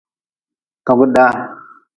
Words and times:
Togdaa. 0.85 1.33